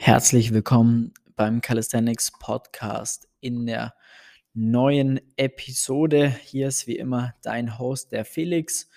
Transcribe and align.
Herzlich 0.00 0.54
willkommen 0.54 1.12
beim 1.34 1.60
Calisthenics 1.60 2.30
Podcast 2.38 3.28
in 3.40 3.66
der 3.66 3.94
neuen 4.54 5.20
Episode. 5.36 6.28
Hier 6.28 6.68
ist 6.68 6.86
wie 6.86 6.96
immer 6.96 7.34
dein 7.42 7.80
Host, 7.80 8.12
der 8.12 8.24
Felix. 8.24 8.88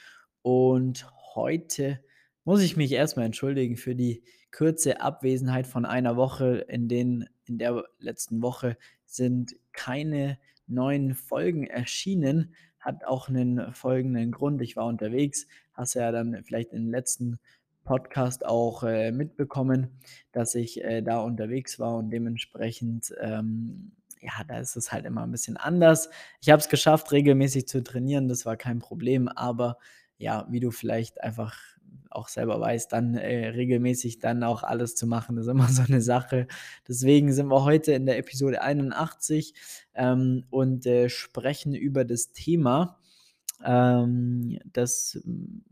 Und 0.43 1.11
heute 1.33 1.99
muss 2.45 2.61
ich 2.61 2.77
mich 2.77 2.91
erstmal 2.91 3.25
entschuldigen 3.25 3.77
für 3.77 3.95
die 3.95 4.23
kurze 4.51 5.01
Abwesenheit 5.01 5.65
von 5.65 5.85
einer 5.85 6.17
Woche. 6.17 6.65
In, 6.69 6.87
den, 6.87 7.27
in 7.45 7.57
der 7.57 7.83
letzten 7.97 8.43
Woche 8.43 8.77
sind 9.03 9.55
keine 9.73 10.37
neuen 10.67 11.15
Folgen 11.15 11.65
erschienen. 11.65 12.53
Hat 12.79 13.05
auch 13.05 13.27
einen 13.27 13.73
folgenden 13.73 14.31
Grund. 14.31 14.61
Ich 14.61 14.75
war 14.75 14.85
unterwegs. 14.85 15.47
Hast 15.73 15.95
ja 15.95 16.11
dann 16.11 16.43
vielleicht 16.43 16.73
in 16.73 16.83
den 16.83 16.91
letzten 16.91 17.39
Podcast 17.83 18.45
auch 18.45 18.83
äh, 18.83 19.11
mitbekommen, 19.11 19.89
dass 20.31 20.55
ich 20.55 20.83
äh, 20.83 21.01
da 21.01 21.19
unterwegs 21.21 21.79
war 21.79 21.95
und 21.97 22.09
dementsprechend, 22.09 23.13
ähm, 23.19 23.91
ja, 24.21 24.43
da 24.47 24.59
ist 24.59 24.75
es 24.75 24.91
halt 24.91 25.05
immer 25.05 25.23
ein 25.23 25.31
bisschen 25.31 25.57
anders. 25.57 26.09
Ich 26.41 26.49
habe 26.49 26.59
es 26.59 26.69
geschafft, 26.69 27.11
regelmäßig 27.11 27.67
zu 27.67 27.83
trainieren, 27.83 28.27
das 28.27 28.45
war 28.45 28.55
kein 28.55 28.79
Problem, 28.79 29.27
aber 29.27 29.77
ja, 30.17 30.45
wie 30.49 30.59
du 30.59 30.71
vielleicht 30.71 31.21
einfach 31.23 31.55
auch 32.11 32.27
selber 32.27 32.59
weißt, 32.59 32.91
dann 32.91 33.15
äh, 33.15 33.47
regelmäßig 33.49 34.19
dann 34.19 34.43
auch 34.43 34.63
alles 34.63 34.95
zu 34.95 35.07
machen, 35.07 35.37
ist 35.37 35.47
immer 35.47 35.67
so 35.69 35.81
eine 35.81 36.01
Sache. 36.01 36.47
Deswegen 36.87 37.33
sind 37.33 37.47
wir 37.47 37.63
heute 37.63 37.93
in 37.93 38.05
der 38.05 38.17
Episode 38.17 38.61
81 38.61 39.53
ähm, 39.95 40.43
und 40.49 40.85
äh, 40.85 41.09
sprechen 41.09 41.73
über 41.73 42.05
das 42.05 42.31
Thema, 42.33 42.99
ähm, 43.65 44.59
das 44.65 45.19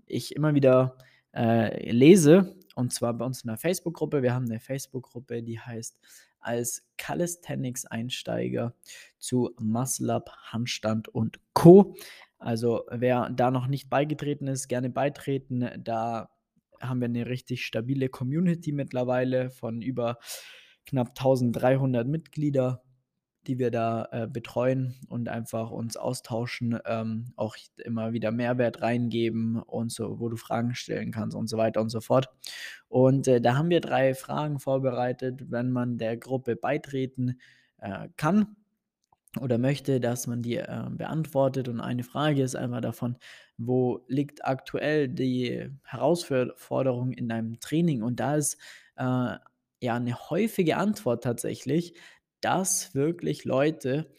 ich 0.06 0.36
immer 0.36 0.56
wieder 0.56 0.98
äh, 1.36 1.92
lese. 1.92 2.56
Und 2.76 2.94
zwar 2.94 3.14
bei 3.14 3.26
uns 3.26 3.44
in 3.44 3.48
der 3.48 3.58
Facebook-Gruppe. 3.58 4.22
Wir 4.22 4.34
haben 4.34 4.46
eine 4.46 4.60
Facebook-Gruppe, 4.60 5.44
die 5.44 5.60
heißt 5.60 5.98
als 6.40 6.88
Calisthenics-Einsteiger 6.98 8.74
zu 9.18 9.52
Muscle-Up, 9.60 10.32
Handstand 10.52 11.10
und 11.10 11.40
Co. 11.54 11.96
Also 12.38 12.86
wer 12.90 13.30
da 13.30 13.52
noch 13.52 13.68
nicht 13.68 13.90
beigetreten 13.90 14.48
ist, 14.48 14.70
gerne 14.70 14.90
beitreten. 14.90 15.70
Da 15.84 16.30
haben 16.80 17.02
wir 17.02 17.06
eine 17.06 17.26
richtig 17.26 17.66
stabile 17.66 18.08
Community 18.08 18.72
mittlerweile 18.72 19.50
von 19.50 19.82
über 19.82 20.18
knapp 20.86 21.10
1300 21.10 22.08
Mitglieder 22.08 22.82
die 23.50 23.58
wir 23.58 23.72
da 23.72 24.08
äh, 24.12 24.28
betreuen 24.28 24.96
und 25.10 25.28
einfach 25.28 25.72
uns 25.72 25.98
austauschen, 25.98 26.78
ähm, 26.86 27.34
auch 27.36 27.58
immer 27.78 28.14
wieder 28.14 28.32
Mehrwert 28.32 28.84
reingeben 28.84 29.58
und 29.58 29.92
so, 29.92 30.20
wo 30.20 30.30
du 30.30 30.38
Fragen 30.38 30.76
stellen 30.76 31.12
kannst 31.12 31.36
und 31.36 31.50
so 31.50 31.58
weiter 31.58 31.82
und 31.82 31.90
so 31.90 32.00
fort. 32.00 32.30
Und 32.90 33.28
äh, 33.28 33.42
da 33.42 33.58
haben 33.58 33.72
wir 33.72 33.82
drei 33.82 34.14
Fragen 34.14 34.60
vorbereitet, 34.60 35.50
wenn 35.50 35.72
man 35.72 35.98
der 35.98 36.16
Gruppe 36.16 36.56
beitreten 36.56 37.40
äh, 37.80 38.10
kann 38.18 38.56
oder 39.42 39.58
möchte, 39.58 40.00
dass 40.00 40.28
man 40.28 40.44
die 40.44 40.58
äh, 40.58 40.86
beantwortet. 40.92 41.68
Und 41.70 41.80
eine 41.80 42.04
Frage 42.04 42.44
ist 42.44 42.56
einfach 42.56 42.82
davon, 42.82 43.18
wo 43.58 44.06
liegt 44.08 44.46
aktuell 44.46 45.08
die 45.08 45.72
Herausforderung 45.86 47.14
in 47.14 47.28
deinem 47.28 47.60
Training? 47.60 48.04
Und 48.04 48.20
da 48.20 48.36
ist 48.36 48.58
äh, 48.96 49.38
ja 49.82 49.96
eine 49.96 50.30
häufige 50.30 50.78
Antwort 50.78 51.24
tatsächlich, 51.24 51.96
dass 52.42 52.96
wirklich 52.96 53.46
Leute 53.46 54.12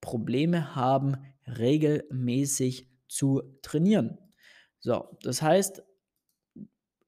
Probleme 0.00 0.74
haben, 0.74 1.16
regelmäßig 1.46 2.88
zu 3.08 3.42
trainieren. 3.62 4.18
So, 4.78 5.16
das 5.22 5.42
heißt, 5.42 5.82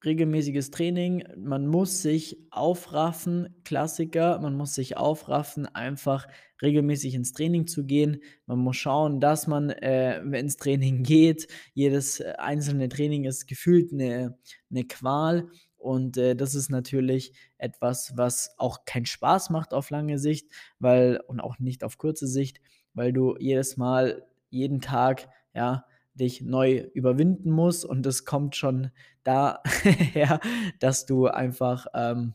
regelmäßiges 0.05 0.71
Training, 0.71 1.25
man 1.37 1.67
muss 1.67 2.03
sich 2.03 2.37
aufraffen, 2.51 3.55
Klassiker, 3.65 4.41
man 4.41 4.57
muss 4.57 4.75
sich 4.75 4.97
aufraffen, 4.97 5.67
einfach 5.67 6.27
regelmäßig 6.61 7.15
ins 7.15 7.33
Training 7.33 7.67
zu 7.67 7.85
gehen. 7.85 8.23
Man 8.47 8.59
muss 8.59 8.77
schauen, 8.77 9.21
dass 9.21 9.47
man 9.47 9.71
äh, 9.71 10.21
ins 10.39 10.57
Training 10.57 11.03
geht. 11.05 11.47
Jedes 11.75 12.21
äh, 12.21 12.35
einzelne 12.39 12.89
Training 12.89 13.25
ist 13.25 13.47
gefühlt 13.47 13.93
eine, 13.93 14.39
eine 14.71 14.85
Qual 14.85 15.49
und 15.83 16.17
äh, 16.17 16.35
das 16.37 16.55
ist 16.55 16.71
natürlich 16.71 17.33
etwas, 17.59 18.17
was 18.17 18.55
auch 18.59 18.85
keinen 18.85 19.07
Spaß 19.07 19.51
macht 19.51 19.75
auf 19.75 19.91
lange 19.91 20.19
Sicht, 20.19 20.49
weil 20.79 21.21
und 21.27 21.41
auch 21.41 21.59
nicht 21.59 21.85
auf 21.85 21.99
kurze 21.99 22.27
Sicht, 22.27 22.61
weil 22.95 23.13
du 23.13 23.37
jedes 23.39 23.77
Mal, 23.77 24.25
jeden 24.51 24.81
Tag, 24.81 25.29
ja, 25.55 25.85
dich 26.15 26.43
neu 26.43 26.89
überwinden 26.95 27.51
musst. 27.51 27.85
Und 27.85 28.05
das 28.07 28.25
kommt 28.25 28.57
schon 28.57 28.91
daher, 29.25 30.41
dass 30.79 31.07
du 31.07 31.27
einfach, 31.27 31.87
ähm, 31.95 32.35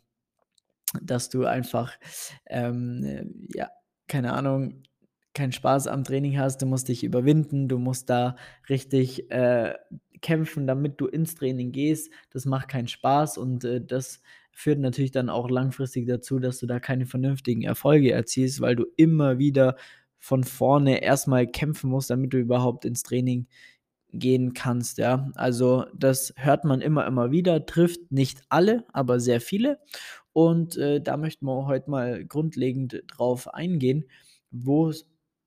dass 1.01 1.29
du 1.29 1.45
einfach, 1.45 1.93
ähm, 2.47 3.47
ja, 3.53 3.69
keine 4.07 4.33
Ahnung, 4.33 4.83
keinen 5.33 5.51
Spaß 5.51 5.87
am 5.87 6.03
Training 6.03 6.39
hast, 6.39 6.61
du 6.63 6.65
musst 6.65 6.87
dich 6.87 7.03
überwinden, 7.03 7.67
du 7.67 7.77
musst 7.77 8.09
da 8.09 8.35
richtig 8.69 9.29
äh, 9.29 9.75
kämpfen, 10.21 10.67
damit 10.67 10.99
du 10.99 11.07
ins 11.07 11.35
Training 11.35 11.71
gehst. 11.71 12.11
Das 12.31 12.45
macht 12.45 12.69
keinen 12.69 12.87
Spaß 12.87 13.37
und 13.37 13.63
äh, 13.63 13.81
das 13.81 14.21
führt 14.51 14.79
natürlich 14.79 15.11
dann 15.11 15.29
auch 15.29 15.49
langfristig 15.49 16.07
dazu, 16.07 16.39
dass 16.39 16.59
du 16.59 16.65
da 16.65 16.79
keine 16.79 17.05
vernünftigen 17.05 17.63
Erfolge 17.63 18.11
erzielst, 18.11 18.59
weil 18.59 18.75
du 18.75 18.85
immer 18.95 19.37
wieder 19.37 19.75
von 20.19 20.43
vorne 20.43 21.03
erstmal 21.03 21.47
kämpfen 21.47 21.89
musst, 21.89 22.09
damit 22.09 22.33
du 22.33 22.39
überhaupt 22.39 22.83
ins 22.85 23.03
Training 23.03 23.47
gehen 24.11 24.53
kannst, 24.53 24.97
ja. 24.97 25.29
Also 25.35 25.85
das 25.95 26.33
hört 26.37 26.63
man 26.63 26.81
immer, 26.81 27.05
immer 27.05 27.31
wieder, 27.31 27.65
trifft 27.65 28.11
nicht 28.11 28.41
alle, 28.49 28.85
aber 28.93 29.19
sehr 29.19 29.41
viele. 29.41 29.79
Und 30.33 30.77
äh, 30.77 31.01
da 31.01 31.17
möchten 31.17 31.45
wir 31.45 31.65
heute 31.65 31.89
mal 31.89 32.25
grundlegend 32.25 33.03
drauf 33.07 33.53
eingehen, 33.53 34.05
wo 34.51 34.91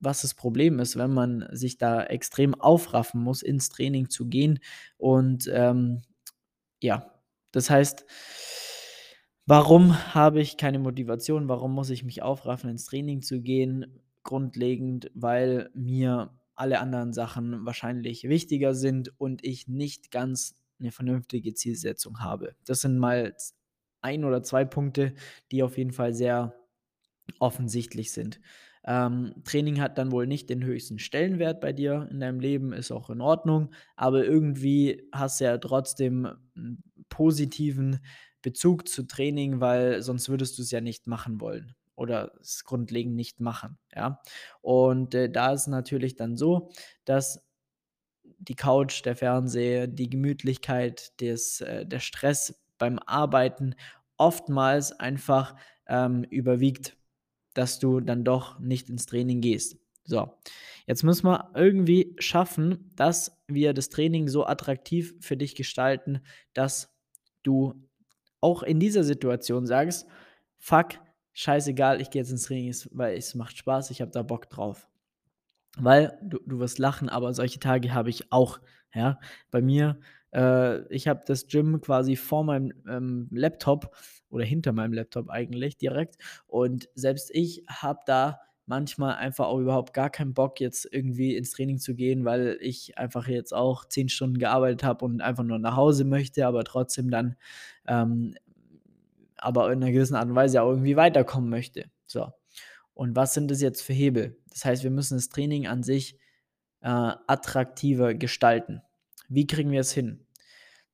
was 0.01 0.23
das 0.23 0.33
Problem 0.33 0.79
ist, 0.79 0.97
wenn 0.97 1.13
man 1.13 1.47
sich 1.51 1.77
da 1.77 2.03
extrem 2.03 2.55
aufraffen 2.55 3.21
muss, 3.21 3.41
ins 3.41 3.69
Training 3.69 4.09
zu 4.09 4.27
gehen. 4.27 4.59
Und 4.97 5.49
ähm, 5.53 6.01
ja, 6.81 7.13
das 7.51 7.69
heißt, 7.69 8.05
warum 9.45 10.13
habe 10.13 10.41
ich 10.41 10.57
keine 10.57 10.79
Motivation? 10.79 11.47
Warum 11.47 11.73
muss 11.73 11.89
ich 11.89 12.03
mich 12.03 12.21
aufraffen, 12.21 12.69
ins 12.69 12.85
Training 12.85 13.21
zu 13.21 13.41
gehen? 13.41 14.01
Grundlegend, 14.23 15.11
weil 15.13 15.69
mir 15.73 16.37
alle 16.55 16.79
anderen 16.79 17.13
Sachen 17.13 17.65
wahrscheinlich 17.65 18.23
wichtiger 18.27 18.75
sind 18.75 19.19
und 19.19 19.43
ich 19.43 19.67
nicht 19.67 20.11
ganz 20.11 20.55
eine 20.79 20.91
vernünftige 20.91 21.53
Zielsetzung 21.53 22.19
habe. 22.19 22.55
Das 22.65 22.81
sind 22.81 22.97
mal 22.97 23.35
ein 24.01 24.25
oder 24.25 24.43
zwei 24.43 24.65
Punkte, 24.65 25.13
die 25.51 25.63
auf 25.63 25.77
jeden 25.77 25.91
Fall 25.91 26.13
sehr 26.13 26.55
offensichtlich 27.39 28.11
sind. 28.11 28.39
Ähm, 28.85 29.33
Training 29.43 29.79
hat 29.79 29.97
dann 29.97 30.11
wohl 30.11 30.27
nicht 30.27 30.49
den 30.49 30.63
höchsten 30.63 30.99
Stellenwert 30.99 31.61
bei 31.61 31.71
dir 31.73 32.07
in 32.11 32.19
deinem 32.19 32.39
Leben, 32.39 32.73
ist 32.73 32.91
auch 32.91 33.09
in 33.09 33.21
Ordnung, 33.21 33.73
aber 33.95 34.25
irgendwie 34.25 35.07
hast 35.13 35.39
du 35.39 35.45
ja 35.45 35.57
trotzdem 35.57 36.25
einen 36.55 36.83
positiven 37.09 37.99
Bezug 38.41 38.87
zu 38.87 39.03
Training, 39.03 39.59
weil 39.59 40.01
sonst 40.01 40.29
würdest 40.29 40.57
du 40.57 40.63
es 40.63 40.71
ja 40.71 40.81
nicht 40.81 41.05
machen 41.05 41.39
wollen 41.41 41.75
oder 41.95 42.31
es 42.41 42.63
grundlegend 42.63 43.15
nicht 43.15 43.39
machen, 43.39 43.77
ja. 43.95 44.21
Und 44.61 45.13
äh, 45.13 45.29
da 45.29 45.53
ist 45.53 45.67
natürlich 45.67 46.15
dann 46.15 46.35
so, 46.37 46.71
dass 47.05 47.45
die 48.23 48.55
Couch, 48.55 49.05
der 49.05 49.15
Fernseher, 49.15 49.87
die 49.87 50.09
Gemütlichkeit, 50.09 51.19
des, 51.21 51.61
äh, 51.61 51.85
der 51.85 51.99
Stress 51.99 52.59
beim 52.79 52.97
Arbeiten 53.05 53.75
oftmals 54.17 54.91
einfach 54.99 55.55
ähm, 55.87 56.23
überwiegt 56.23 56.97
dass 57.53 57.79
du 57.79 57.99
dann 57.99 58.23
doch 58.23 58.59
nicht 58.59 58.89
ins 58.89 59.05
Training 59.05 59.41
gehst. 59.41 59.77
So, 60.03 60.33
jetzt 60.87 61.03
müssen 61.03 61.27
wir 61.27 61.51
irgendwie 61.55 62.15
schaffen, 62.17 62.91
dass 62.95 63.41
wir 63.47 63.73
das 63.73 63.89
Training 63.89 64.27
so 64.27 64.45
attraktiv 64.45 65.13
für 65.19 65.37
dich 65.37 65.55
gestalten, 65.55 66.21
dass 66.53 66.93
du 67.43 67.75
auch 68.39 68.63
in 68.63 68.79
dieser 68.79 69.03
Situation 69.03 69.67
sagst, 69.67 70.07
fuck, 70.57 70.99
scheißegal, 71.33 72.01
ich 72.01 72.09
gehe 72.09 72.21
jetzt 72.21 72.31
ins 72.31 72.43
Training, 72.43 72.75
weil 72.91 73.15
es 73.15 73.35
macht 73.35 73.57
Spaß, 73.57 73.91
ich 73.91 74.01
habe 74.01 74.11
da 74.11 74.23
Bock 74.23 74.49
drauf. 74.49 74.87
Weil 75.77 76.17
du, 76.21 76.39
du 76.45 76.59
wirst 76.59 76.79
lachen, 76.79 77.07
aber 77.07 77.33
solche 77.33 77.59
Tage 77.59 77.93
habe 77.93 78.09
ich 78.09 78.31
auch. 78.31 78.59
Ja, 78.93 79.19
bei 79.51 79.61
mir 79.61 79.99
äh, 80.33 80.81
ich 80.93 81.07
habe 81.07 81.21
das 81.25 81.47
Gym 81.47 81.81
quasi 81.81 82.15
vor 82.15 82.43
meinem 82.43 82.73
ähm, 82.87 83.27
Laptop 83.31 83.95
oder 84.29 84.45
hinter 84.45 84.71
meinem 84.71 84.93
Laptop 84.93 85.29
eigentlich 85.29 85.77
direkt. 85.77 86.17
Und 86.47 86.89
selbst 86.95 87.31
ich 87.33 87.63
habe 87.67 87.99
da 88.05 88.39
manchmal 88.65 89.15
einfach 89.15 89.47
auch 89.47 89.59
überhaupt 89.59 89.93
gar 89.93 90.09
keinen 90.09 90.33
Bock, 90.33 90.61
jetzt 90.61 90.87
irgendwie 90.89 91.35
ins 91.35 91.51
Training 91.51 91.79
zu 91.79 91.93
gehen, 91.95 92.23
weil 92.23 92.57
ich 92.61 92.97
einfach 92.97 93.27
jetzt 93.27 93.53
auch 93.53 93.85
zehn 93.85 94.07
Stunden 94.07 94.37
gearbeitet 94.37 94.83
habe 94.83 95.03
und 95.03 95.21
einfach 95.21 95.43
nur 95.43 95.59
nach 95.59 95.75
Hause 95.75 96.05
möchte, 96.05 96.47
aber 96.47 96.63
trotzdem 96.63 97.09
dann, 97.09 97.35
ähm, 97.87 98.35
aber 99.37 99.71
in 99.73 99.83
einer 99.83 99.91
gewissen 99.91 100.15
Art 100.15 100.29
und 100.29 100.35
Weise 100.35 100.61
auch 100.61 100.69
irgendwie 100.69 100.95
weiterkommen 100.95 101.49
möchte. 101.49 101.85
So. 102.05 102.27
Und 102.93 103.15
was 103.15 103.33
sind 103.33 103.51
das 103.51 103.61
jetzt 103.61 103.81
für 103.81 103.93
Hebel? 103.93 104.37
Das 104.49 104.63
heißt, 104.63 104.83
wir 104.83 104.91
müssen 104.91 105.15
das 105.17 105.29
Training 105.29 105.67
an 105.67 105.83
sich 105.83 106.17
äh, 106.81 106.87
attraktiver 106.89 108.13
gestalten. 108.13 108.81
Wie 109.29 109.47
kriegen 109.47 109.71
wir 109.71 109.79
es 109.79 109.91
hin? 109.91 110.25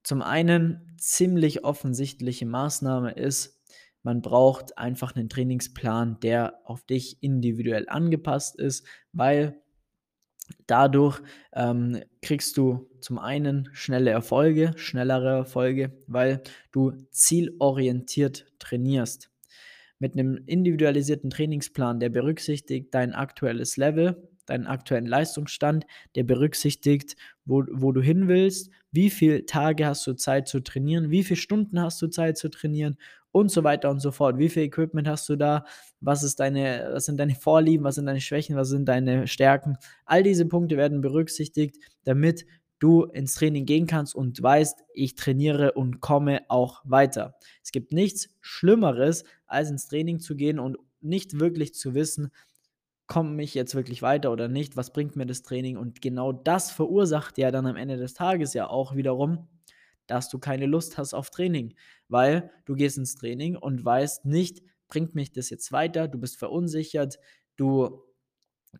Zum 0.04 0.22
einen 0.22 0.96
ziemlich 0.98 1.64
offensichtliche 1.66 2.46
Maßnahme 2.46 3.12
ist, 3.12 3.58
man 4.04 4.22
braucht 4.22 4.78
einfach 4.78 5.16
einen 5.16 5.28
Trainingsplan, 5.28 6.22
der 6.22 6.62
auf 6.64 6.86
dich 6.86 7.22
individuell 7.22 7.90
angepasst 7.90 8.56
ist, 8.58 8.86
weil 9.12 9.62
dadurch 10.66 11.22
ähm, 11.54 12.02
kriegst 12.22 12.56
du 12.58 12.90
zum 13.02 13.20
einen 13.20 13.70
schnelle 13.74 14.12
Erfolge, 14.12 14.72
schnellere 14.78 15.40
Erfolge, 15.40 15.92
weil 16.08 16.42
du 16.72 16.94
zielorientiert 17.12 18.46
trainierst. 18.60 19.30
Mit 20.00 20.14
einem 20.14 20.38
individualisierten 20.46 21.30
Trainingsplan, 21.30 22.00
der 22.00 22.10
berücksichtigt 22.10 22.94
dein 22.94 23.14
aktuelles 23.14 23.78
Level, 23.78 24.30
deinen 24.50 24.68
aktuellen 24.68 25.06
Leistungsstand, 25.06 25.86
der 26.16 26.24
berücksichtigt, 26.24 27.16
wo, 27.46 27.64
wo 27.72 27.92
du 27.92 28.02
hin 28.02 28.28
willst, 28.28 28.72
wie 28.92 29.10
viele 29.10 29.46
Tage 29.46 29.86
hast 29.86 30.06
du 30.08 30.14
Zeit 30.14 30.48
zu 30.48 30.62
trainieren, 30.62 31.12
wie 31.12 31.24
viele 31.24 31.40
Stunden 31.40 31.80
hast 31.82 32.02
du 32.02 32.08
Zeit 32.08 32.38
zu 32.38 32.50
trainieren 32.50 32.98
und 33.32 33.52
so 33.52 33.64
weiter 33.64 33.90
und 33.90 34.00
so 34.00 34.12
fort. 34.12 34.38
Wie 34.38 34.50
viel 34.50 34.64
Equipment 34.64 35.08
hast 35.08 35.30
du 35.30 35.36
da? 35.36 35.66
Was, 36.00 36.24
ist 36.24 36.40
deine, 36.40 36.90
was 36.92 37.06
sind 37.06 37.20
deine 37.20 37.36
Vorlieben? 37.36 37.84
Was 37.84 37.96
sind 37.96 38.08
deine 38.08 38.22
Schwächen? 38.22 38.56
Was 38.56 38.70
sind 38.70 38.88
deine 38.88 39.28
Stärken? 39.28 39.78
All 40.06 40.24
diese 40.24 40.46
Punkte 40.46 40.78
werden 40.78 41.02
berücksichtigt, 41.02 41.78
damit 42.04 42.46
du 42.80 43.06
ins 43.06 43.36
Training 43.36 43.66
gehen 43.66 43.88
kannst 43.88 44.16
und 44.16 44.42
weißt, 44.42 44.84
ich 44.94 45.16
trainiere 45.16 45.74
und 45.74 46.00
komme 46.00 46.42
auch 46.48 46.82
weiter. 46.86 47.36
Es 47.64 47.72
gibt 47.72 47.92
nichts 47.92 48.30
Schlimmeres, 48.42 49.24
als 49.48 49.70
ins 49.70 49.88
Training 49.88 50.20
zu 50.20 50.36
gehen 50.36 50.60
und 50.60 50.78
nicht 51.02 51.40
wirklich 51.40 51.74
zu 51.74 51.94
wissen, 51.94 52.32
komme 53.08 53.42
ich 53.42 53.54
jetzt 53.54 53.74
wirklich 53.74 54.02
weiter 54.02 54.32
oder 54.32 54.48
nicht, 54.48 54.76
was 54.78 54.92
bringt 54.92 55.16
mir 55.16 55.26
das 55.26 55.42
Training? 55.42 55.78
Und 55.78 56.02
genau 56.02 56.34
das 56.34 56.72
verursacht 56.72 57.38
ja 57.38 57.52
dann 57.52 57.66
am 57.66 57.78
Ende 57.78 57.98
des 57.98 58.14
Tages 58.14 58.54
ja 58.54 58.68
auch 58.70 58.96
wiederum, 58.96 59.48
dass 60.08 60.30
du 60.30 60.40
keine 60.40 60.66
Lust 60.66 60.98
hast 60.98 61.14
auf 61.14 61.30
Training, 61.30 61.76
weil 62.10 62.52
du 62.66 62.76
gehst 62.76 62.98
ins 62.98 63.16
Training 63.16 63.56
und 63.56 63.84
weißt 63.84 64.26
nicht, 64.26 64.62
bringt 64.88 65.16
mich 65.16 65.32
das 65.32 65.50
jetzt 65.50 65.72
weiter, 65.72 66.08
du 66.08 66.18
bist 66.20 66.38
verunsichert, 66.38 67.20
du 67.58 68.04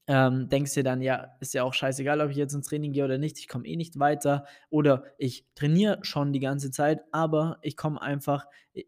ähm, 0.08 0.50
denkst 0.50 0.74
dir 0.74 0.84
dann, 0.84 1.02
ja, 1.02 1.36
ist 1.40 1.54
ja 1.54 1.64
auch 1.64 1.74
scheißegal, 1.74 2.22
ob 2.22 2.30
ich 2.30 2.38
jetzt 2.38 2.54
ins 2.54 2.68
Training 2.68 2.92
gehe 2.94 3.06
oder 3.06 3.18
nicht, 3.18 3.40
ich 3.40 3.48
komme 3.48 3.66
eh 3.66 3.76
nicht 3.76 4.00
weiter. 4.00 4.46
Oder 4.70 5.04
ich 5.18 5.46
trainiere 5.56 6.00
schon 6.04 6.34
die 6.34 6.40
ganze 6.40 6.72
Zeit, 6.72 7.02
aber 7.12 7.58
ich 7.62 7.76
komme 7.78 8.02
einfach 8.02 8.46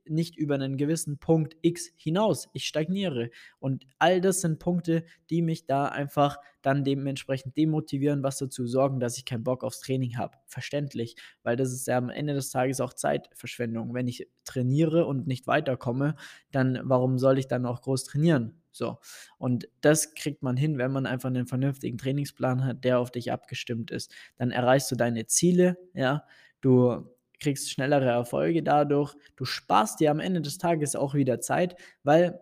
nicht 0.08 0.36
über 0.36 0.56
einen 0.56 0.78
gewissen 0.78 1.18
Punkt 1.18 1.56
X 1.62 1.92
hinaus. 1.98 2.50
Ich 2.54 2.66
stagniere. 2.66 3.30
Und 3.60 3.86
all 3.98 4.22
das 4.22 4.42
sind 4.42 4.60
Punkte, 4.60 5.04
die 5.30 5.42
mich 5.42 5.66
da 5.66 5.86
einfach 5.86 6.38
dann 6.62 6.84
dementsprechend 6.84 7.58
demotivieren, 7.58 8.24
was 8.24 8.38
dazu 8.38 8.68
sorgen, 8.68 9.00
dass 9.00 9.18
ich 9.18 9.26
keinen 9.26 9.44
Bock 9.44 9.64
aufs 9.64 9.80
Training 9.80 10.18
habe. 10.18 10.38
Verständlich, 10.46 11.16
weil 11.44 11.56
das 11.56 11.72
ist 11.72 11.88
ja 11.88 11.98
am 11.98 12.10
Ende 12.10 12.34
des 12.34 12.50
Tages 12.50 12.82
auch 12.82 12.94
Zeitverschwendung. 12.94 13.94
Wenn 13.94 14.08
ich 14.08 14.28
trainiere 14.44 15.06
und 15.06 15.28
nicht 15.28 15.48
weiterkomme, 15.48 16.16
dann 16.52 16.80
warum 16.84 17.18
soll 17.18 17.40
ich 17.40 17.48
dann 17.48 17.66
auch 17.66 17.82
groß 17.82 18.04
trainieren? 18.04 18.62
So. 18.72 19.00
Und 19.38 19.70
das 19.82 20.14
kriegt 20.14 20.44
man 20.44 20.58
hin, 20.58 20.78
wenn 20.78 20.92
man 20.92 21.06
einfach 21.06 21.30
einen 21.30 21.48
vernünftigen 21.48 21.98
Trainingsplan 21.98 22.66
hat, 22.66 22.84
der 22.84 23.00
auf 23.00 23.12
dich 23.12 23.32
abgestimmt 23.32 23.92
ist. 23.92 24.14
Dann 24.38 24.52
erreichst 24.52 24.92
du 24.92 24.96
deine 24.96 25.26
Ziele, 25.26 25.78
ja. 25.94 26.26
Du 26.62 27.08
kriegst 27.40 27.72
schnellere 27.72 28.10
Erfolge 28.10 28.64
dadurch. 28.64 29.16
Du 29.36 29.46
sparst 29.46 30.00
dir 30.00 30.12
am 30.12 30.20
Ende 30.20 30.42
des 30.42 30.58
Tages 30.58 30.96
auch 30.96 31.14
wieder 31.14 31.40
Zeit, 31.40 31.76
weil 32.04 32.40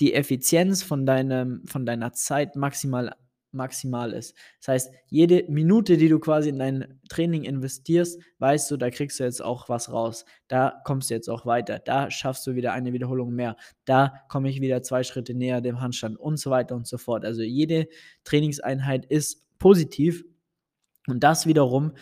die 0.00 0.14
Effizienz 0.14 0.82
von, 0.82 1.06
deinem, 1.06 1.66
von 1.66 1.86
deiner 1.86 2.12
Zeit 2.12 2.56
maximal 2.56 3.14
maximal 3.52 4.12
ist. 4.12 4.34
Das 4.60 4.68
heißt, 4.68 4.94
jede 5.08 5.44
Minute, 5.48 5.96
die 5.96 6.08
du 6.08 6.18
quasi 6.18 6.48
in 6.48 6.58
dein 6.58 7.00
Training 7.08 7.44
investierst, 7.44 8.20
weißt 8.38 8.70
du, 8.70 8.76
da 8.76 8.90
kriegst 8.90 9.20
du 9.20 9.24
jetzt 9.24 9.42
auch 9.42 9.68
was 9.68 9.92
raus. 9.92 10.24
Da 10.48 10.80
kommst 10.84 11.10
du 11.10 11.14
jetzt 11.14 11.28
auch 11.28 11.46
weiter. 11.46 11.78
Da 11.78 12.10
schaffst 12.10 12.46
du 12.46 12.54
wieder 12.54 12.72
eine 12.72 12.92
Wiederholung 12.92 13.34
mehr. 13.34 13.56
Da 13.84 14.14
komme 14.28 14.48
ich 14.48 14.60
wieder 14.60 14.82
zwei 14.82 15.02
Schritte 15.02 15.34
näher 15.34 15.60
dem 15.60 15.80
Handstand 15.80 16.18
und 16.18 16.38
so 16.38 16.50
weiter 16.50 16.74
und 16.74 16.86
so 16.86 16.98
fort. 16.98 17.24
Also 17.24 17.42
jede 17.42 17.88
Trainingseinheit 18.24 19.04
ist 19.06 19.46
positiv 19.58 20.24
und 21.06 21.22
das 21.22 21.46
wiederum 21.46 21.92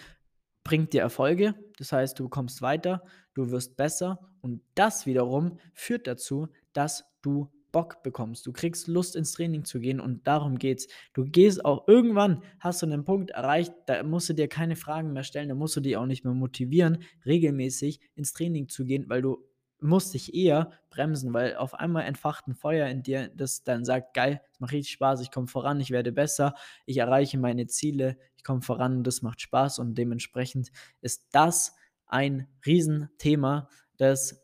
bringt 0.63 0.93
dir 0.93 1.03
Erfolge. 1.03 1.55
Das 1.81 1.93
heißt, 1.93 2.19
du 2.21 2.29
kommst 2.29 2.61
weiter, 2.61 3.03
du 3.33 3.51
wirst 3.51 3.79
besser 3.79 4.21
und 4.43 4.61
das 4.75 5.07
wiederum 5.07 5.59
führt 5.73 6.07
dazu, 6.07 6.49
dass 6.75 7.07
du 7.23 7.51
Bock 7.73 8.03
bekommst. 8.03 8.47
Du 8.47 8.53
kriegst 8.53 8.87
Lust 8.87 9.17
ins 9.17 9.33
Training 9.33 9.65
zu 9.65 9.81
gehen 9.81 9.99
und 9.99 10.27
darum 10.27 10.59
geht's. 10.59 10.89
Du 11.15 11.25
gehst 11.25 11.65
auch 11.65 11.89
irgendwann, 11.89 12.43
hast 12.59 12.83
du 12.83 12.87
einen 12.87 13.05
Punkt 13.05 13.31
erreicht, 13.31 13.73
da 13.87 14.03
musst 14.03 14.29
du 14.29 14.35
dir 14.35 14.47
keine 14.47 14.77
Fragen 14.77 15.15
mehr 15.15 15.23
stellen, 15.23 15.49
da 15.49 15.55
musst 15.55 15.75
du 15.75 15.81
dich 15.81 15.97
auch 15.97 16.05
nicht 16.05 16.23
mehr 16.23 16.35
motivieren, 16.35 17.03
regelmäßig 17.25 18.01
ins 18.15 18.35
Training 18.35 18.69
zu 18.69 18.85
gehen, 18.85 19.09
weil 19.09 19.23
du 19.23 19.43
musst 19.81 20.15
dich 20.15 20.35
eher 20.35 20.71
bremsen, 20.91 21.33
weil 21.33 21.57
auf 21.57 21.75
einmal 21.75 22.05
entfacht 22.05 22.47
ein 22.47 22.55
Feuer 22.55 22.89
in 22.89 23.03
dir, 23.03 23.29
das 23.29 23.63
dann 23.65 23.85
sagt, 23.85 24.15
geil, 24.15 24.41
es 24.53 24.61
macht 24.61 24.73
richtig 24.73 24.93
Spaß, 24.93 25.21
ich 25.21 25.31
komme 25.31 25.47
voran, 25.47 25.81
ich 25.81 25.91
werde 25.91 26.13
besser, 26.13 26.55
ich 26.87 26.99
erreiche 26.99 27.39
meine 27.39 27.67
Ziele, 27.67 28.17
ich 28.37 28.45
komme 28.45 28.63
voran 28.63 29.05
das 29.05 29.23
macht 29.23 29.41
Spaß. 29.41 29.79
Und 29.79 29.97
dementsprechend 29.97 30.71
ist 31.01 31.29
das 31.33 31.75
ein 32.07 32.49
Riesenthema, 32.67 33.69
das 33.97 34.43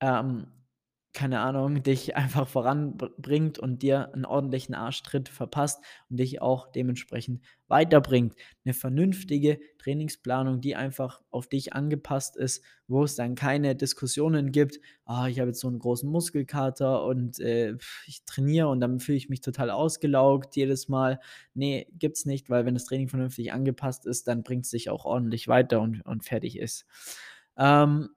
ähm, 0.00 0.46
keine 1.14 1.40
Ahnung, 1.40 1.82
dich 1.82 2.16
einfach 2.16 2.48
voranbringt 2.48 3.58
und 3.58 3.82
dir 3.82 4.12
einen 4.12 4.24
ordentlichen 4.24 4.74
Arschtritt 4.74 5.28
verpasst 5.28 5.82
und 6.10 6.18
dich 6.18 6.42
auch 6.42 6.70
dementsprechend 6.70 7.42
weiterbringt. 7.68 8.34
Eine 8.64 8.74
vernünftige 8.74 9.58
Trainingsplanung, 9.78 10.60
die 10.60 10.76
einfach 10.76 11.22
auf 11.30 11.48
dich 11.48 11.72
angepasst 11.72 12.36
ist, 12.36 12.62
wo 12.88 13.04
es 13.04 13.14
dann 13.14 13.36
keine 13.36 13.74
Diskussionen 13.74 14.52
gibt, 14.52 14.80
ah, 15.04 15.28
ich 15.28 15.38
habe 15.38 15.50
jetzt 15.50 15.60
so 15.60 15.68
einen 15.68 15.78
großen 15.78 16.10
Muskelkater 16.10 17.04
und 17.04 17.38
äh, 17.38 17.76
ich 18.06 18.24
trainiere 18.24 18.68
und 18.68 18.80
dann 18.80 19.00
fühle 19.00 19.16
ich 19.16 19.28
mich 19.28 19.40
total 19.40 19.70
ausgelaugt 19.70 20.56
jedes 20.56 20.88
Mal. 20.88 21.20
Nee, 21.54 21.86
gibt 21.98 22.16
es 22.16 22.26
nicht, 22.26 22.50
weil 22.50 22.66
wenn 22.66 22.74
das 22.74 22.84
Training 22.84 23.08
vernünftig 23.08 23.52
angepasst 23.52 24.04
ist, 24.04 24.28
dann 24.28 24.42
bringt 24.42 24.64
es 24.64 24.70
dich 24.70 24.90
auch 24.90 25.04
ordentlich 25.04 25.48
weiter 25.48 25.80
und, 25.80 26.02
und 26.02 26.24
fertig 26.24 26.58
ist. 26.58 26.86
Ähm, 27.56 28.10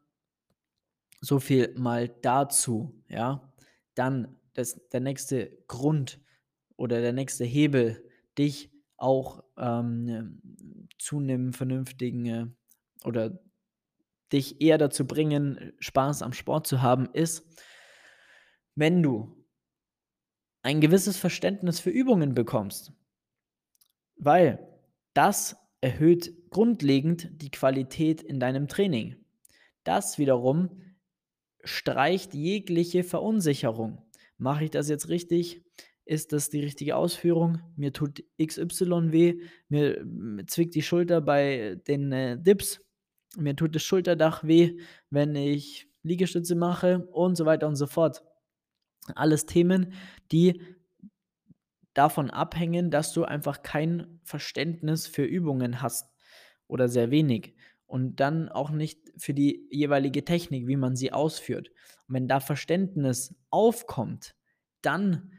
so 1.21 1.39
viel 1.39 1.73
mal 1.77 2.07
dazu, 2.07 2.93
ja. 3.07 3.53
Dann 3.95 4.35
das, 4.53 4.79
der 4.89 4.99
nächste 4.99 5.57
Grund 5.67 6.19
oder 6.75 7.01
der 7.01 7.13
nächste 7.13 7.45
Hebel, 7.45 8.03
dich 8.37 8.71
auch 8.97 9.43
ähm, 9.57 10.41
zu 10.97 11.19
einem 11.19 11.53
vernünftigen 11.53 12.25
äh, 12.25 12.47
oder 13.05 13.39
dich 14.31 14.61
eher 14.61 14.77
dazu 14.77 15.05
bringen, 15.05 15.73
Spaß 15.79 16.21
am 16.21 16.33
Sport 16.33 16.67
zu 16.67 16.81
haben, 16.81 17.07
ist, 17.13 17.45
wenn 18.75 19.01
du 19.01 19.45
ein 20.61 20.81
gewisses 20.81 21.17
Verständnis 21.17 21.79
für 21.79 21.89
Übungen 21.89 22.33
bekommst. 22.33 22.91
Weil 24.17 24.67
das 25.13 25.55
erhöht 25.81 26.49
grundlegend 26.49 27.41
die 27.41 27.51
Qualität 27.51 28.21
in 28.21 28.39
deinem 28.39 28.67
Training. 28.67 29.15
Das 29.83 30.17
wiederum 30.17 30.81
streicht 31.67 32.33
jegliche 32.33 33.03
Verunsicherung. 33.03 34.01
Mache 34.37 34.65
ich 34.65 34.71
das 34.71 34.89
jetzt 34.89 35.09
richtig? 35.09 35.61
Ist 36.05 36.31
das 36.31 36.49
die 36.49 36.61
richtige 36.61 36.95
Ausführung? 36.95 37.59
Mir 37.75 37.91
tut 37.91 38.23
XY 38.41 39.11
weh, 39.11 39.41
mir 39.67 40.45
zwickt 40.47 40.75
die 40.75 40.81
Schulter 40.81 41.19
bei 41.21 41.77
den 41.87 42.11
äh, 42.11 42.37
Dips, 42.41 42.79
mir 43.35 43.55
tut 43.55 43.75
das 43.75 43.83
Schulterdach 43.83 44.43
weh, 44.43 44.79
wenn 45.09 45.35
ich 45.35 45.89
Liegestütze 46.03 46.55
mache 46.55 47.05
und 47.11 47.35
so 47.35 47.45
weiter 47.45 47.67
und 47.67 47.75
so 47.75 47.87
fort. 47.87 48.23
Alles 49.15 49.45
Themen, 49.45 49.93
die 50.31 50.61
davon 51.93 52.29
abhängen, 52.29 52.89
dass 52.89 53.11
du 53.11 53.25
einfach 53.25 53.63
kein 53.63 54.19
Verständnis 54.23 55.07
für 55.07 55.23
Übungen 55.23 55.81
hast 55.81 56.13
oder 56.67 56.87
sehr 56.87 57.11
wenig 57.11 57.55
und 57.85 58.19
dann 58.19 58.49
auch 58.49 58.69
nicht 58.69 59.06
für 59.17 59.33
die 59.33 59.67
jeweilige 59.71 60.23
Technik, 60.23 60.67
wie 60.67 60.75
man 60.75 60.95
sie 60.95 61.11
ausführt. 61.11 61.69
Und 62.07 62.15
wenn 62.15 62.27
da 62.27 62.39
Verständnis 62.39 63.35
aufkommt, 63.49 64.35
dann 64.81 65.31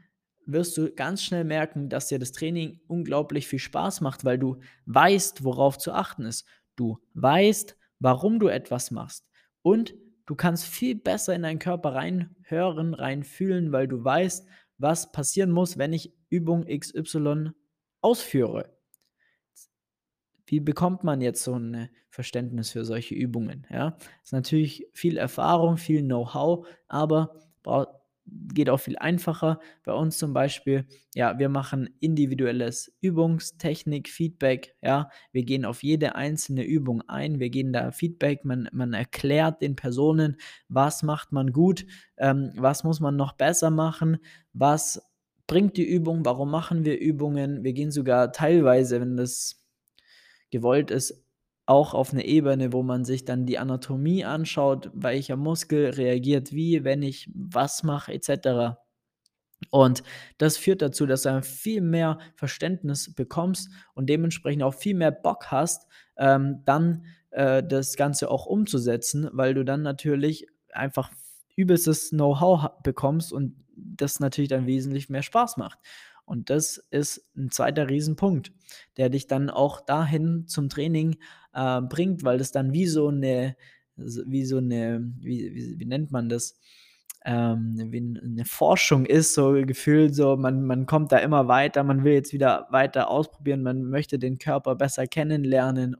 wirst 0.45 0.77
du 0.77 0.91
ganz 0.91 1.23
schnell 1.23 1.43
merken, 1.43 1.89
dass 1.89 2.07
dir 2.07 2.19
das 2.19 2.31
Training 2.31 2.79
unglaublich 2.87 3.47
viel 3.47 3.59
Spaß 3.59 4.01
macht, 4.01 4.25
weil 4.25 4.37
du 4.37 4.59
weißt, 4.85 5.43
worauf 5.43 5.77
zu 5.77 5.93
achten 5.93 6.25
ist. 6.25 6.45
Du 6.75 6.99
weißt, 7.13 7.77
warum 7.99 8.39
du 8.39 8.47
etwas 8.47 8.91
machst. 8.91 9.29
Und 9.61 9.93
du 10.25 10.35
kannst 10.35 10.65
viel 10.65 10.95
besser 10.95 11.35
in 11.35 11.43
deinen 11.43 11.59
Körper 11.59 11.93
reinhören, 11.95 12.93
reinfühlen, 12.93 13.71
weil 13.71 13.87
du 13.87 14.03
weißt, 14.03 14.47
was 14.77 15.11
passieren 15.11 15.51
muss, 15.51 15.77
wenn 15.77 15.93
ich 15.93 16.13
Übung 16.29 16.65
XY 16.65 17.51
ausführe. 18.01 18.78
Wie 20.49 20.59
bekommt 20.59 21.03
man 21.03 21.21
jetzt 21.21 21.43
so 21.43 21.53
ein 21.53 21.89
Verständnis 22.09 22.71
für 22.71 22.85
solche 22.85 23.15
Übungen? 23.15 23.67
Ja, 23.69 23.97
ist 24.23 24.33
natürlich 24.33 24.87
viel 24.93 25.17
Erfahrung, 25.17 25.77
viel 25.77 26.01
Know-how, 26.01 26.67
aber 26.87 27.33
geht 28.53 28.69
auch 28.69 28.79
viel 28.79 28.97
einfacher. 28.97 29.59
Bei 29.83 29.93
uns 29.93 30.17
zum 30.17 30.33
Beispiel, 30.33 30.85
ja, 31.15 31.37
wir 31.39 31.49
machen 31.49 31.89
individuelles 31.99 32.91
Übungstechnik, 33.01 34.09
Feedback, 34.09 34.75
ja, 34.81 35.09
wir 35.31 35.43
gehen 35.43 35.65
auf 35.65 35.83
jede 35.83 36.15
einzelne 36.15 36.63
Übung 36.63 37.01
ein, 37.07 37.39
wir 37.39 37.49
gehen 37.49 37.73
da 37.73 37.91
Feedback, 37.91 38.45
man, 38.45 38.69
man 38.71 38.93
erklärt 38.93 39.61
den 39.61 39.75
Personen, 39.75 40.37
was 40.67 41.03
macht 41.03 41.31
man 41.31 41.51
gut, 41.51 41.85
ähm, 42.17 42.51
was 42.55 42.83
muss 42.83 42.99
man 42.99 43.15
noch 43.15 43.33
besser 43.33 43.69
machen, 43.69 44.17
was 44.53 45.01
bringt 45.47 45.77
die 45.77 45.87
Übung, 45.87 46.25
warum 46.25 46.51
machen 46.51 46.85
wir 46.85 46.99
Übungen. 46.99 47.63
Wir 47.63 47.73
gehen 47.73 47.91
sogar 47.91 48.31
teilweise, 48.31 49.01
wenn 49.01 49.17
das 49.17 49.58
gewollt 50.49 50.91
ist, 50.91 51.25
auch 51.65 51.93
auf 51.93 52.13
eine 52.13 52.25
Ebene, 52.25 52.73
wo 52.73 52.81
man 52.81 53.05
sich 53.05 53.25
dann 53.25 53.45
die 53.45 53.59
Anatomie 53.59 54.25
anschaut, 54.25 54.89
welcher 54.93 55.35
Muskel 55.35 55.91
reagiert 55.91 56.51
wie, 56.51 56.83
wenn 56.83 57.03
ich 57.03 57.29
was 57.35 57.83
mache, 57.83 58.11
etc. 58.11 58.79
Und 59.69 60.03
das 60.37 60.57
führt 60.57 60.81
dazu, 60.81 61.05
dass 61.05 61.23
du 61.23 61.41
viel 61.43 61.81
mehr 61.81 62.17
Verständnis 62.35 63.13
bekommst 63.13 63.69
und 63.93 64.09
dementsprechend 64.09 64.63
auch 64.63 64.73
viel 64.73 64.95
mehr 64.95 65.11
Bock 65.11 65.51
hast, 65.51 65.87
ähm, 66.17 66.63
dann 66.65 67.05
äh, 67.31 67.61
das 67.63 67.95
Ganze 67.95 68.31
auch 68.31 68.45
umzusetzen, 68.45 69.29
weil 69.31 69.53
du 69.53 69.63
dann 69.63 69.81
natürlich 69.83 70.47
einfach 70.71 71.11
übelstes 71.55 72.09
Know-how 72.09 72.81
bekommst 72.83 73.33
und 73.33 73.55
das 73.75 74.19
natürlich 74.19 74.49
dann 74.49 74.65
wesentlich 74.65 75.09
mehr 75.09 75.23
Spaß 75.23 75.57
macht. 75.57 75.79
Und 76.29 76.51
das 76.51 76.77
ist 76.91 77.25
ein 77.35 77.49
zweiter 77.49 77.89
Riesenpunkt, 77.89 78.51
der 78.97 79.09
dich 79.09 79.25
dann 79.25 79.49
auch 79.49 79.81
dahin 79.81 80.45
zum 80.45 80.69
Training 80.69 81.17
äh, 81.55 81.81
bringt, 81.81 82.23
weil 82.23 82.37
das 82.37 82.51
dann 82.51 82.71
wie 82.71 82.85
so 82.85 83.07
eine, 83.07 83.55
wie 83.95 84.45
so 84.45 84.57
eine, 84.57 85.11
wie, 85.19 85.55
wie, 85.55 85.79
wie 85.79 85.85
nennt 85.85 86.11
man 86.11 86.29
das? 86.29 86.59
Ähm, 87.25 87.75
wie 87.91 87.97
eine 87.97 88.45
Forschung 88.45 89.07
ist, 89.07 89.33
so 89.33 89.53
gefühlt 89.53 90.13
so, 90.13 90.37
man, 90.37 90.63
man 90.63 90.85
kommt 90.85 91.11
da 91.11 91.17
immer 91.17 91.47
weiter, 91.47 91.83
man 91.83 92.03
will 92.03 92.13
jetzt 92.13 92.31
wieder 92.31 92.67
weiter 92.69 93.09
ausprobieren, 93.09 93.63
man 93.63 93.83
möchte 93.85 94.19
den 94.19 94.37
Körper 94.37 94.75
besser 94.75 95.07
kennenlernen 95.07 95.97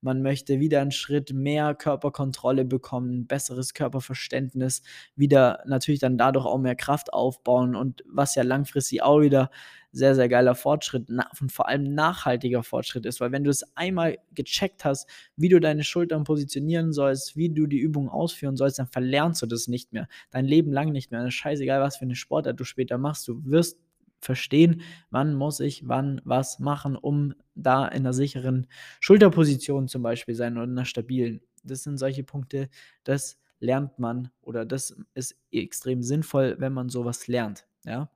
man 0.00 0.22
möchte 0.22 0.60
wieder 0.60 0.80
einen 0.80 0.92
Schritt 0.92 1.32
mehr 1.32 1.74
Körperkontrolle 1.74 2.64
bekommen, 2.64 3.26
besseres 3.26 3.74
Körperverständnis, 3.74 4.82
wieder 5.16 5.62
natürlich 5.66 6.00
dann 6.00 6.18
dadurch 6.18 6.46
auch 6.46 6.58
mehr 6.58 6.76
Kraft 6.76 7.12
aufbauen 7.12 7.74
und 7.74 8.02
was 8.06 8.34
ja 8.34 8.42
langfristig 8.42 9.02
auch 9.02 9.20
wieder 9.20 9.50
sehr, 9.92 10.14
sehr 10.14 10.28
geiler 10.28 10.54
Fortschritt 10.54 11.08
und 11.08 11.52
vor 11.52 11.68
allem 11.68 11.82
nachhaltiger 11.94 12.62
Fortschritt 12.62 13.06
ist, 13.06 13.20
weil 13.20 13.32
wenn 13.32 13.44
du 13.44 13.50
es 13.50 13.64
einmal 13.76 14.18
gecheckt 14.32 14.84
hast, 14.84 15.08
wie 15.36 15.48
du 15.48 15.60
deine 15.60 15.82
Schultern 15.82 16.24
positionieren 16.24 16.92
sollst, 16.92 17.36
wie 17.36 17.48
du 17.48 17.66
die 17.66 17.78
Übungen 17.78 18.08
ausführen 18.08 18.56
sollst, 18.56 18.78
dann 18.78 18.86
verlernst 18.86 19.42
du 19.42 19.46
das 19.46 19.68
nicht 19.68 19.92
mehr. 19.92 20.06
Dein 20.30 20.44
Leben 20.44 20.72
lang 20.72 20.92
nicht 20.92 21.10
mehr. 21.10 21.26
Ist 21.26 21.34
scheißegal, 21.34 21.80
was 21.80 21.96
für 21.96 22.04
eine 22.04 22.14
Sportart 22.14 22.58
du 22.58 22.64
später 22.64 22.98
machst. 22.98 23.26
Du 23.26 23.44
wirst 23.44 23.78
verstehen, 24.20 24.82
wann 25.10 25.34
muss 25.34 25.60
ich 25.60 25.88
wann 25.88 26.20
was 26.24 26.58
machen, 26.58 26.96
um 26.96 27.34
da 27.54 27.86
in 27.86 28.00
einer 28.00 28.12
sicheren 28.12 28.66
Schulterposition 29.00 29.88
zum 29.88 30.02
Beispiel 30.02 30.34
sein 30.34 30.56
oder 30.56 30.64
in 30.64 30.72
einer 30.72 30.84
stabilen. 30.84 31.40
Das 31.64 31.82
sind 31.82 31.98
solche 31.98 32.24
Punkte, 32.24 32.68
das 33.04 33.38
lernt 33.60 33.98
man 33.98 34.30
oder 34.40 34.64
das 34.64 34.96
ist 35.14 35.36
extrem 35.50 36.02
sinnvoll, 36.02 36.56
wenn 36.58 36.72
man 36.72 36.88
sowas 36.88 37.28
lernt. 37.28 37.66
Ja? 37.84 38.10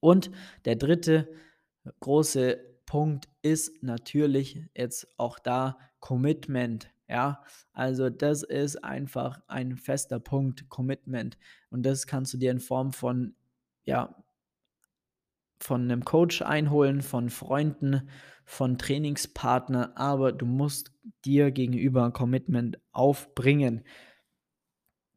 Und 0.00 0.30
der 0.64 0.76
dritte 0.76 1.28
große 2.00 2.58
Punkt 2.86 3.28
ist 3.42 3.82
natürlich 3.82 4.60
jetzt 4.76 5.08
auch 5.18 5.38
da 5.38 5.78
Commitment. 6.00 6.90
Ja, 7.08 7.42
also 7.72 8.10
das 8.10 8.42
ist 8.42 8.82
einfach 8.82 9.40
ein 9.46 9.76
fester 9.76 10.18
Punkt, 10.18 10.68
Commitment. 10.68 11.38
Und 11.70 11.84
das 11.84 12.06
kannst 12.06 12.34
du 12.34 12.38
dir 12.38 12.50
in 12.50 12.58
Form 12.58 12.92
von 12.92 13.34
ja, 13.84 14.24
von 15.58 15.82
einem 15.82 16.04
Coach 16.04 16.42
einholen, 16.42 17.02
von 17.02 17.30
Freunden, 17.30 18.08
von 18.44 18.78
Trainingspartner, 18.78 19.96
aber 19.96 20.32
du 20.32 20.46
musst 20.46 20.92
dir 21.24 21.50
gegenüber 21.50 22.10
Commitment 22.12 22.78
aufbringen. 22.92 23.84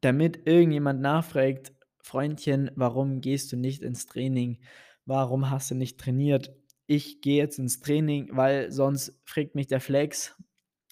Damit 0.00 0.46
irgendjemand 0.46 1.00
nachfragt, 1.00 1.72
Freundchen, 2.02 2.70
warum 2.74 3.20
gehst 3.20 3.52
du 3.52 3.56
nicht 3.56 3.82
ins 3.82 4.06
Training? 4.06 4.58
Warum 5.04 5.50
hast 5.50 5.70
du 5.70 5.74
nicht 5.74 6.00
trainiert? 6.00 6.52
Ich 6.86 7.20
gehe 7.20 7.36
jetzt 7.36 7.58
ins 7.58 7.80
Training, 7.80 8.30
weil 8.32 8.72
sonst 8.72 9.20
fragt 9.24 9.54
mich 9.54 9.68
der 9.68 9.80
Flex, 9.80 10.34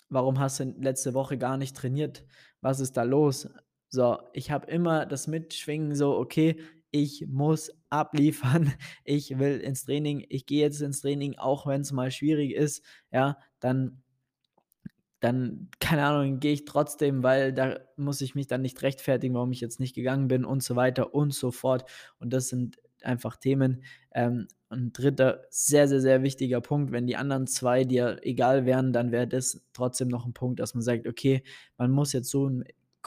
warum 0.09 0.39
hast 0.39 0.61
du 0.61 0.65
letzte 0.79 1.15
Woche 1.15 1.39
gar 1.39 1.57
nicht 1.57 1.77
trainiert? 1.77 2.25
Was 2.61 2.81
ist 2.81 2.97
da 2.97 3.03
los? 3.03 3.49
So, 3.89 4.19
ich 4.33 4.51
habe 4.51 4.71
immer 4.71 5.07
das 5.07 5.27
Mitschwingen 5.27 5.95
so, 5.95 6.17
okay, 6.17 6.61
ich 6.91 7.27
muss 7.29 7.71
abliefern, 7.91 8.73
ich 9.05 9.39
will 9.39 9.59
ins 9.59 9.85
Training, 9.85 10.25
ich 10.29 10.47
gehe 10.47 10.61
jetzt 10.61 10.81
ins 10.81 11.01
Training, 11.03 11.37
auch 11.39 11.67
wenn 11.67 11.83
es 11.83 11.93
mal 11.93 12.11
schwierig 12.11 12.53
ist, 12.53 12.83
ja, 13.11 13.39
dann, 13.61 14.03
dann, 15.21 15.69
keine 15.81 16.05
Ahnung, 16.05 16.41
gehe 16.41 16.53
ich 16.53 16.65
trotzdem, 16.65 17.23
weil 17.23 17.53
da 17.53 17.81
muss 17.97 18.21
ich 18.21 18.35
mich 18.35 18.47
dann 18.47 18.63
nicht 18.63 18.83
rechtfertigen, 18.83 19.35
warum 19.35 19.53
ich 19.53 19.61
jetzt 19.61 19.81
nicht 19.81 19.95
gegangen 19.95 20.29
bin 20.29 20.45
und 20.45 20.63
so 20.63 20.77
weiter 20.77 21.15
und 21.15 21.35
so 21.35 21.51
fort. 21.51 21.85
Und 22.21 22.33
das 22.33 22.49
sind 22.49 22.79
einfach 23.03 23.37
Themen. 23.37 23.83
Ähm, 24.13 24.49
ein 24.71 24.93
dritter 24.93 25.45
sehr, 25.51 25.89
sehr, 25.89 26.01
sehr 26.01 26.23
wichtiger 26.23 26.61
Punkt, 26.61 26.93
wenn 26.93 27.07
die 27.07 27.17
anderen 27.17 27.47
zwei 27.47 27.85
dir 27.85 28.19
egal 28.23 28.67
wären, 28.67 28.93
dann 28.93 29.13
wäre 29.13 29.27
das 29.27 29.63
trotzdem 29.73 30.09
noch 30.09 30.27
ein 30.27 30.35
Punkt, 30.35 30.61
dass 30.61 30.75
man 30.75 30.83
sagt, 30.83 31.07
okay, 31.07 31.43
man 31.79 31.91
muss 31.91 32.13
jetzt 32.13 32.31
so 32.31 32.51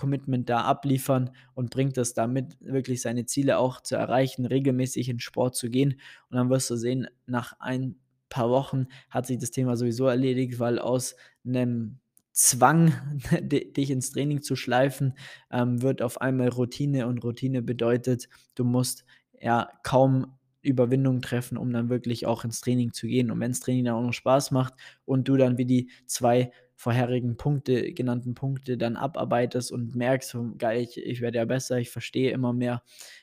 Commitment 0.01 0.49
da 0.49 0.61
abliefern 0.61 1.29
und 1.53 1.69
bringt 1.69 1.95
es 1.99 2.15
damit, 2.15 2.57
wirklich 2.59 3.03
seine 3.03 3.27
Ziele 3.27 3.59
auch 3.59 3.81
zu 3.81 3.95
erreichen, 3.95 4.47
regelmäßig 4.47 5.09
in 5.09 5.19
Sport 5.19 5.55
zu 5.55 5.69
gehen. 5.69 6.01
Und 6.29 6.37
dann 6.37 6.49
wirst 6.49 6.71
du 6.71 6.75
sehen, 6.75 7.07
nach 7.27 7.53
ein 7.59 7.97
paar 8.29 8.49
Wochen 8.49 8.87
hat 9.11 9.27
sich 9.27 9.37
das 9.37 9.51
Thema 9.51 9.77
sowieso 9.77 10.07
erledigt, 10.07 10.59
weil 10.59 10.79
aus 10.79 11.15
einem 11.45 11.99
Zwang, 12.31 12.93
dich 13.43 13.91
ins 13.91 14.11
Training 14.11 14.41
zu 14.41 14.55
schleifen, 14.55 15.13
ähm, 15.51 15.83
wird 15.83 16.01
auf 16.01 16.19
einmal 16.19 16.47
Routine 16.47 17.05
und 17.05 17.23
Routine 17.23 17.61
bedeutet, 17.61 18.27
du 18.55 18.63
musst 18.63 19.05
ja 19.39 19.69
kaum 19.83 20.33
Überwindung 20.63 21.21
treffen, 21.21 21.59
um 21.59 21.71
dann 21.71 21.89
wirklich 21.89 22.25
auch 22.25 22.43
ins 22.43 22.61
Training 22.61 22.91
zu 22.91 23.05
gehen. 23.05 23.29
Und 23.29 23.39
wenn 23.39 23.51
das 23.51 23.59
Training 23.59 23.85
dann 23.85 23.95
auch 23.95 24.01
noch 24.01 24.13
Spaß 24.13 24.49
macht 24.49 24.73
und 25.05 25.27
du 25.27 25.37
dann 25.37 25.59
wie 25.59 25.65
die 25.65 25.91
zwei 26.07 26.51
vorherigen 26.81 27.37
Punkte, 27.37 27.93
genannten 27.93 28.33
Punkte 28.33 28.75
dann 28.75 28.95
abarbeitest 28.95 29.71
und 29.71 29.93
merkst, 29.93 30.35
geil, 30.57 30.81
ich, 30.81 30.97
ich 30.97 31.21
werde 31.21 31.37
ja 31.37 31.45
besser, 31.45 31.77
ich 31.77 31.91
verstehe 31.91 32.31
immer 32.31 32.53
mehr, 32.53 32.81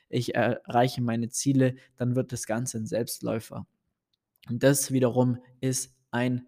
ich 0.09 0.37
erreiche 0.37 1.03
meine 1.03 1.29
Ziele, 1.29 1.75
dann 1.97 2.15
wird 2.15 2.31
das 2.31 2.47
Ganze 2.47 2.79
ein 2.79 2.87
Selbstläufer. 2.87 3.67
Und 4.49 4.63
das 4.63 4.93
wiederum 4.93 5.39
ist 5.61 5.97
ein 6.13 6.47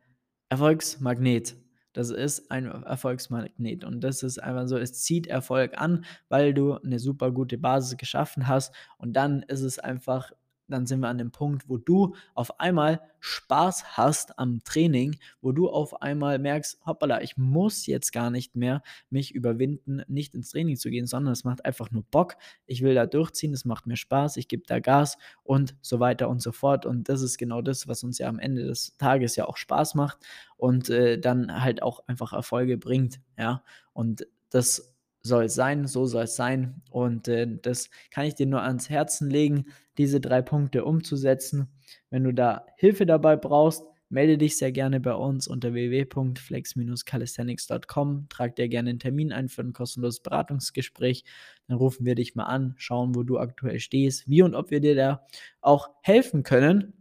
Erfolgsmagnet. 0.51 1.57
Das 1.93 2.11
ist 2.11 2.49
ein 2.53 2.67
Erfolgsmagnet 2.67 3.83
und 3.83 4.03
das 4.03 4.23
ist 4.23 4.39
einfach 4.39 4.69
so, 4.69 4.79
es 4.79 5.03
zieht 5.03 5.27
Erfolg 5.27 5.77
an, 5.79 6.05
weil 6.29 6.55
du 6.55 6.75
eine 6.75 7.01
super 7.01 7.33
gute 7.33 7.59
Basis 7.59 7.97
geschaffen 7.97 8.47
hast 8.47 8.73
und 8.99 9.15
dann 9.15 9.43
ist 9.43 9.63
es 9.63 9.81
einfach 9.81 10.31
dann 10.71 10.87
sind 10.87 11.01
wir 11.01 11.09
an 11.09 11.19
dem 11.19 11.31
Punkt, 11.31 11.69
wo 11.69 11.77
du 11.77 12.15
auf 12.35 12.61
einmal 12.61 13.01
Spaß 13.21 13.97
hast 13.97 14.39
am 14.39 14.63
Training, 14.65 15.19
wo 15.41 15.53
du 15.53 15.69
auf 15.69 16.01
einmal 16.03 16.39
merkst, 16.39 16.81
hoppala, 16.87 17.21
ich 17.23 17.37
muss 17.37 17.87
jetzt 17.87 18.13
gar 18.13 18.31
nicht 18.31 18.57
mehr 18.57 18.83
mich 19.11 19.35
überwinden, 19.35 20.03
nicht 20.09 20.35
ins 20.35 20.51
Training 20.51 20.77
zu 20.77 20.91
gehen, 20.91 21.07
sondern 21.07 21.33
es 21.33 21.45
macht 21.45 21.65
einfach 21.65 21.91
nur 21.91 22.03
Bock. 22.11 22.37
Ich 22.67 22.83
will 22.83 22.95
da 22.95 23.07
durchziehen, 23.07 23.53
es 23.53 23.65
macht 23.65 23.87
mir 23.87 23.97
Spaß, 23.97 24.37
ich 24.37 24.49
gebe 24.49 24.63
da 24.67 24.81
Gas 24.81 25.19
und 25.43 25.77
so 25.83 26.01
weiter 26.01 26.29
und 26.29 26.41
so 26.41 26.53
fort. 26.53 26.87
Und 26.87 27.09
das 27.09 27.23
ist 27.23 27.39
genau 27.39 27.63
das, 27.63 27.89
was 27.89 28.03
uns 28.03 28.19
ja 28.19 28.29
am 28.29 28.39
Ende 28.39 28.65
des 28.65 28.97
Tages 28.97 29.37
ja 29.37 29.47
auch 29.47 29.57
Spaß 29.57 29.95
macht 29.95 30.19
und 30.57 30.89
äh, 30.91 31.19
dann 31.19 31.63
halt 31.63 31.83
auch 31.83 32.01
einfach 32.07 32.33
Erfolge 32.33 32.79
bringt. 32.79 33.21
Ja, 33.39 33.63
und 33.93 34.27
das 34.51 34.90
soll 35.23 35.45
es 35.45 35.55
sein, 35.55 35.87
so 35.87 36.07
soll 36.07 36.25
es 36.25 36.35
sein. 36.37 36.83
Und 36.91 37.29
äh, 37.29 37.47
das 37.61 37.91
kann 38.11 38.27
ich 38.27 38.35
dir 38.35 38.47
nur 38.47 38.63
ans 38.63 38.91
Herzen 38.91 39.31
legen, 39.31 39.67
diese 39.99 40.21
drei 40.21 40.43
Punkte 40.43 40.85
umzusetzen. 40.85 41.69
Wenn 42.11 42.25
du 42.25 42.33
da 42.33 42.67
Hilfe 42.77 43.07
dabei 43.07 43.37
brauchst, 43.37 43.85
melde 44.09 44.39
dich 44.39 44.59
sehr 44.59 44.73
gerne 44.73 44.99
bei 45.01 45.15
uns 45.15 45.47
unter 45.47 45.73
www.flex-calisthenics.com. 45.73 48.27
Trag 48.29 48.57
dir 48.57 48.69
gerne 48.69 48.91
einen 48.91 48.99
Termin 48.99 49.33
ein 49.33 49.49
für 49.49 49.63
ein 49.63 49.73
kostenloses 49.73 50.21
Beratungsgespräch. 50.21 51.25
Dann 51.69 51.77
rufen 51.77 52.05
wir 52.05 52.17
dich 52.17 52.35
mal 52.35 52.45
an, 52.45 52.75
schauen, 52.77 53.15
wo 53.15 53.23
du 53.23 53.39
aktuell 53.39 53.79
stehst, 53.79 54.29
wie 54.29 54.43
und 54.43 54.55
ob 54.55 54.71
wir 54.71 54.81
dir 54.81 54.97
da 54.97 55.27
auch 55.61 55.89
helfen 56.03 56.43
können. 56.43 56.93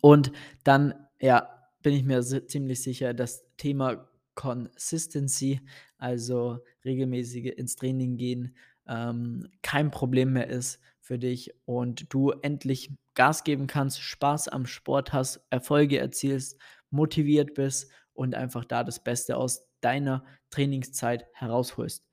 Und 0.00 0.30
dann, 0.62 0.94
ja, 1.20 1.48
bin 1.82 1.94
ich 1.94 2.04
mir 2.04 2.22
ziemlich 2.22 2.82
sicher, 2.82 3.14
das 3.14 3.44
Thema 3.56 4.09
Consistency, 4.34 5.60
also 5.98 6.58
regelmäßige 6.84 7.52
ins 7.56 7.76
Training 7.76 8.16
gehen, 8.16 8.56
ähm, 8.88 9.48
kein 9.62 9.90
Problem 9.90 10.32
mehr 10.32 10.48
ist 10.48 10.80
für 11.00 11.18
dich 11.18 11.52
und 11.64 12.12
du 12.12 12.30
endlich 12.30 12.92
Gas 13.14 13.44
geben 13.44 13.66
kannst, 13.66 14.00
Spaß 14.00 14.48
am 14.48 14.66
Sport 14.66 15.12
hast, 15.12 15.40
Erfolge 15.50 15.98
erzielst, 15.98 16.58
motiviert 16.90 17.54
bist 17.54 17.90
und 18.12 18.34
einfach 18.34 18.64
da 18.64 18.84
das 18.84 19.02
Beste 19.02 19.36
aus 19.36 19.66
deiner 19.80 20.24
Trainingszeit 20.50 21.26
herausholst. 21.32 22.04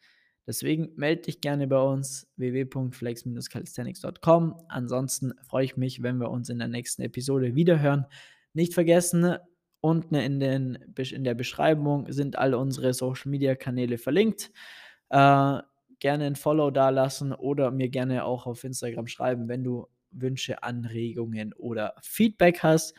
Deswegen 0.48 0.90
melde 0.96 1.22
dich 1.24 1.42
gerne 1.42 1.68
bei 1.68 1.82
uns 1.82 2.32
www.flex-calisthenics.com. 2.38 4.56
Ansonsten 4.70 5.34
freue 5.44 5.66
ich 5.66 5.76
mich, 5.76 6.02
wenn 6.02 6.20
wir 6.20 6.32
uns 6.32 6.48
in 6.50 6.60
der 6.60 6.70
nächsten 6.70 7.02
Episode 7.02 7.56
wiederhören. 7.56 8.06
Nicht 8.54 8.74
vergessen, 8.74 9.36
unten 9.88 10.16
in, 10.16 10.40
den, 10.40 10.78
in 10.98 11.24
der 11.24 11.34
Beschreibung 11.34 12.12
sind 12.12 12.38
alle 12.38 12.58
unsere 12.58 12.94
Social 12.94 13.32
Media 13.32 13.56
Kanäle 13.56 13.98
verlinkt. 13.98 14.52
Äh, 15.10 15.60
gerne 16.00 16.26
ein 16.26 16.36
Follow 16.36 16.70
dalassen 16.70 17.34
oder 17.34 17.72
mir 17.72 17.90
gerne 17.90 18.24
auch 18.26 18.46
auf 18.46 18.64
Instagram 18.64 19.08
schreiben, 19.08 19.48
wenn 19.48 19.64
du 19.64 19.88
Wünsche, 20.12 20.64
Anregungen 20.64 21.54
oder 21.54 21.96
Feedback 22.02 22.64
hast. 22.64 22.96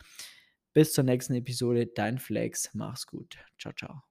Bis 0.73 0.93
zur 0.93 1.03
nächsten 1.03 1.33
Episode, 1.33 1.87
dein 1.87 2.19
Flex. 2.19 2.69
Mach's 2.73 3.07
gut. 3.07 3.37
Ciao, 3.57 3.73
ciao. 3.73 4.08